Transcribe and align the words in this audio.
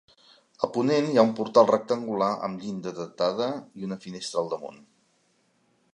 A 0.67 0.69
ponent 0.77 1.09
hi 1.09 1.17
ha 1.17 1.25
un 1.27 1.33
portal 1.39 1.69
rectangular 1.71 2.31
amb 2.49 2.65
llinda 2.65 2.95
datada 3.03 3.53
i 3.83 3.89
una 3.91 4.01
finestra 4.07 4.43
al 4.45 4.53
damunt. 4.55 4.85